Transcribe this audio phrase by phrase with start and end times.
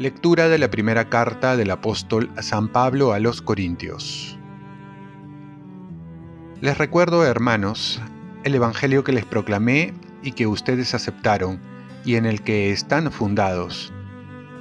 [0.00, 4.38] Lectura de la primera carta del apóstol San Pablo a los Corintios.
[6.62, 8.00] Les recuerdo, hermanos,
[8.44, 11.60] el Evangelio que les proclamé y que ustedes aceptaron
[12.06, 13.92] y en el que están fundados,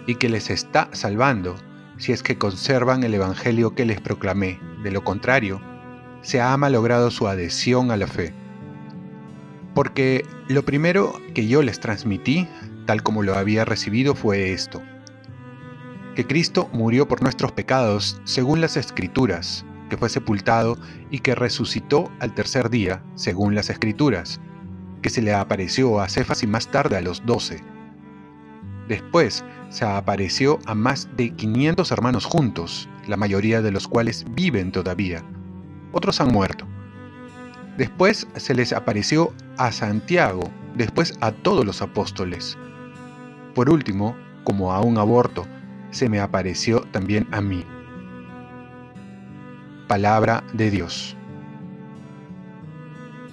[0.07, 1.55] y que les está salvando
[1.95, 4.68] si es que conservan el Evangelio que les proclamé.
[4.83, 5.61] De lo contrario,
[6.21, 8.33] se ha malogrado su adhesión a la fe.
[9.73, 12.47] Porque lo primero que yo les transmití,
[12.85, 14.81] tal como lo había recibido, fue esto
[16.19, 20.77] que Cristo murió por nuestros pecados según las Escrituras, que fue sepultado
[21.09, 24.41] y que resucitó al tercer día según las Escrituras,
[25.01, 27.63] que se le apareció a Cefas y más tarde a los doce.
[28.89, 34.71] Después se apareció a más de 500 hermanos juntos, la mayoría de los cuales viven
[34.71, 35.23] todavía.
[35.91, 36.65] Otros han muerto.
[37.77, 42.57] Después se les apareció a Santiago, después a todos los apóstoles.
[43.55, 45.45] Por último, como a un aborto,
[45.91, 47.65] se me apareció también a mí.
[49.87, 51.17] Palabra de Dios.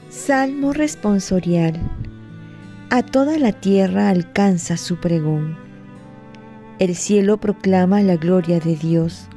[0.08, 1.78] Salmo responsorial.
[2.88, 5.58] A toda la tierra alcanza su pregón.
[6.78, 9.28] El cielo proclama la gloria de Dios.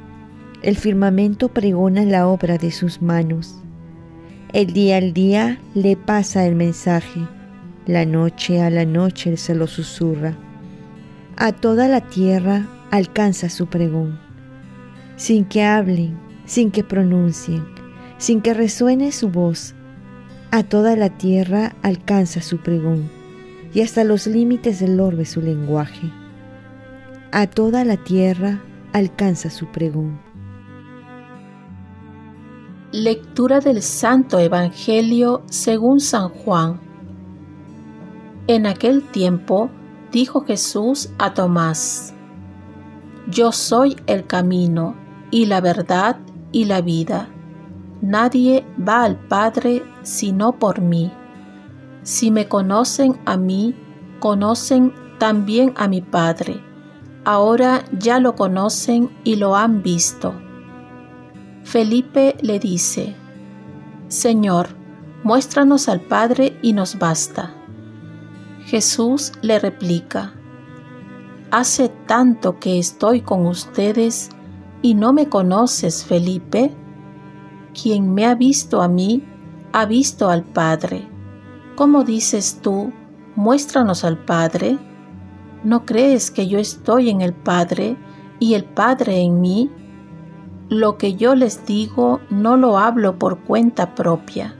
[0.62, 3.56] El firmamento pregona la obra de sus manos.
[4.52, 7.26] El día al día le pasa el mensaje.
[7.86, 10.36] La noche a la noche se lo susurra.
[11.38, 14.20] A toda la tierra alcanza su pregón,
[15.16, 17.64] sin que hablen, sin que pronuncien,
[18.18, 19.74] sin que resuene su voz.
[20.50, 23.10] A toda la tierra alcanza su pregón,
[23.72, 26.10] y hasta los límites del orbe su lenguaje.
[27.32, 28.60] A toda la tierra
[28.92, 30.29] alcanza su pregón.
[32.92, 36.80] Lectura del Santo Evangelio según San Juan.
[38.48, 39.70] En aquel tiempo
[40.10, 42.12] dijo Jesús a Tomás,
[43.28, 44.96] yo soy el camino
[45.30, 46.18] y la verdad
[46.50, 47.28] y la vida.
[48.02, 51.12] Nadie va al Padre sino por mí.
[52.02, 53.76] Si me conocen a mí,
[54.18, 56.60] conocen también a mi Padre.
[57.24, 60.34] Ahora ya lo conocen y lo han visto.
[61.62, 63.14] Felipe le dice,
[64.08, 64.68] Señor,
[65.22, 67.54] muéstranos al Padre y nos basta.
[68.64, 70.34] Jesús le replica,
[71.50, 74.30] Hace tanto que estoy con ustedes
[74.82, 76.72] y no me conoces, Felipe.
[77.74, 79.24] Quien me ha visto a mí,
[79.72, 81.08] ha visto al Padre.
[81.76, 82.92] ¿Cómo dices tú,
[83.34, 84.78] muéstranos al Padre?
[85.64, 87.96] ¿No crees que yo estoy en el Padre
[88.38, 89.70] y el Padre en mí?
[90.70, 94.56] Lo que yo les digo no lo hablo por cuenta propia.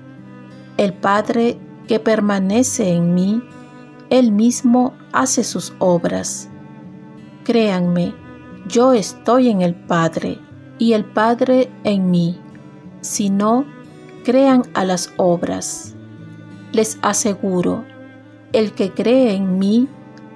[0.76, 3.42] El Padre que permanece en mí,
[4.10, 6.50] Él mismo hace sus obras
[7.44, 8.14] Créanme,
[8.68, 10.38] yo estoy en el Padre
[10.78, 12.38] y el Padre en mí.
[13.00, 13.64] Si no,
[14.24, 15.96] crean a las obras.
[16.72, 17.84] Les aseguro,
[18.52, 19.88] el que cree en mí,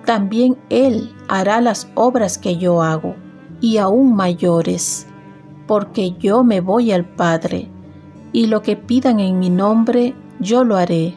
[0.06, 3.14] también él hará las obras que yo hago,
[3.60, 5.06] y aún mayores,
[5.66, 7.68] porque yo me voy al Padre,
[8.32, 11.16] y lo que pidan en mi nombre, yo lo haré,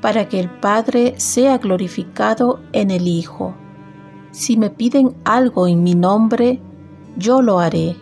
[0.00, 3.54] para que el Padre sea glorificado en el Hijo.
[4.30, 6.60] Si me piden algo en mi nombre,
[7.16, 7.96] yo lo haré.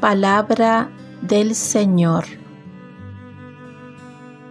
[0.00, 0.90] Palabra
[1.22, 2.24] del Señor.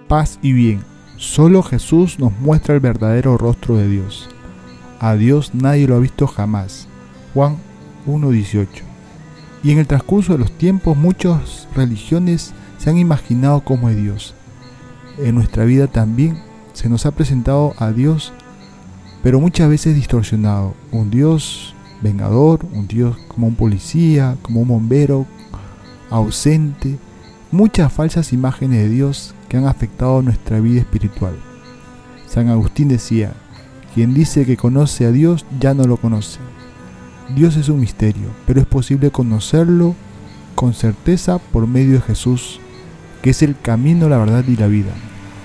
[0.08, 0.84] Paz y bien.
[1.18, 4.30] Solo Jesús nos muestra el verdadero rostro de Dios.
[5.00, 6.88] A Dios nadie lo ha visto jamás.
[7.34, 7.58] Juan
[8.08, 8.89] 1.18.
[9.64, 14.34] Y en el transcurso de los tiempos muchas religiones se han imaginado como es Dios.
[15.18, 16.42] En nuestra vida también
[16.74, 18.32] se nos ha presentado a Dios
[19.22, 20.74] pero muchas veces distorsionado.
[20.92, 25.26] Un Dios vengador, un Dios como un policía, como un bombero,
[26.10, 26.98] ausente,
[27.52, 31.36] muchas falsas imágenes de Dios que han afectado nuestra vida espiritual.
[32.28, 33.34] San Agustín decía,
[33.94, 36.40] quien dice que conoce a Dios ya no lo conoce.
[37.36, 39.96] Dios es un misterio, pero es posible conocerlo
[40.56, 42.60] con certeza por medio de Jesús,
[43.22, 44.94] que es el camino, la verdad y la vida.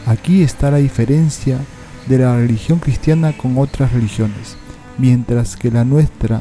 [0.07, 1.59] Aquí está la diferencia
[2.07, 4.57] de la religión cristiana con otras religiones,
[4.99, 6.41] mientras que la nuestra,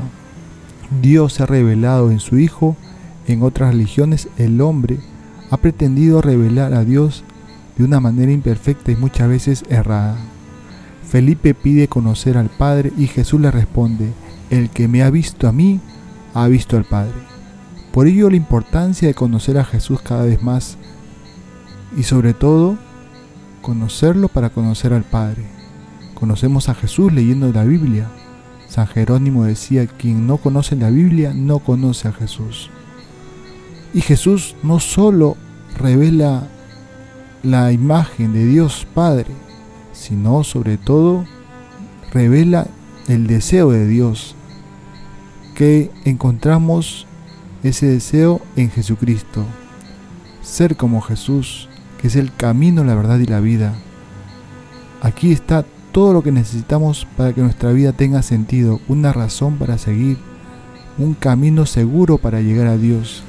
[1.01, 2.75] Dios se ha revelado en su Hijo,
[3.27, 4.99] en otras religiones el hombre
[5.49, 7.23] ha pretendido revelar a Dios
[7.77, 10.17] de una manera imperfecta y muchas veces errada.
[11.07, 14.09] Felipe pide conocer al Padre y Jesús le responde,
[14.49, 15.79] el que me ha visto a mí,
[16.33, 17.13] ha visto al Padre.
[17.91, 20.77] Por ello la importancia de conocer a Jesús cada vez más
[21.95, 22.77] y sobre todo
[23.61, 25.43] conocerlo para conocer al Padre.
[26.15, 28.07] Conocemos a Jesús leyendo la Biblia.
[28.67, 32.71] San Jerónimo decía, quien no conoce la Biblia no conoce a Jesús.
[33.93, 35.37] Y Jesús no solo
[35.77, 36.47] revela
[37.43, 39.31] la imagen de Dios Padre,
[39.91, 41.25] sino sobre todo
[42.11, 42.67] revela
[43.07, 44.35] el deseo de Dios,
[45.55, 47.05] que encontramos
[47.63, 49.45] ese deseo en Jesucristo,
[50.41, 51.69] ser como Jesús,
[52.01, 53.75] que es el camino, la verdad y la vida.
[55.01, 59.77] Aquí está todo lo que necesitamos para que nuestra vida tenga sentido, una razón para
[59.77, 60.17] seguir,
[60.97, 63.23] un camino seguro para llegar a Dios,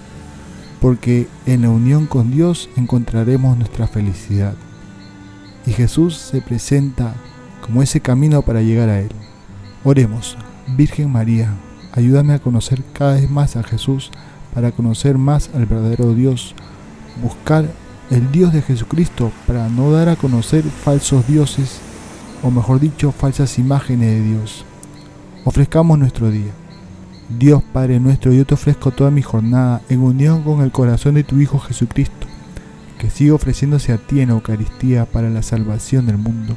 [0.81, 4.55] porque en la unión con Dios encontraremos nuestra felicidad.
[5.67, 7.15] Y Jesús se presenta
[7.61, 9.11] como ese camino para llegar a Él.
[9.87, 10.39] Oremos,
[10.79, 11.53] Virgen María,
[11.93, 14.11] ayúdame a conocer cada vez más a Jesús,
[14.55, 16.55] para conocer más al verdadero Dios,
[17.23, 17.67] buscar
[18.11, 21.81] el Dios de Jesucristo para no dar a conocer falsos dioses,
[22.43, 24.65] o mejor dicho, falsas imágenes de Dios.
[25.45, 26.53] Ofrezcamos nuestro día.
[27.39, 31.25] Dios Padre nuestro, yo te ofrezco toda mi jornada en unión con el corazón de
[31.25, 32.27] tu Hijo Jesucristo,
[32.99, 36.57] que sigue ofreciéndose a ti en Eucaristía para la salvación del mundo.